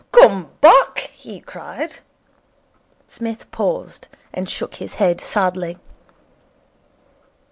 [0.11, 1.97] 'Come back,' he cried.
[3.05, 5.77] Psmith paused and shook his head sadly.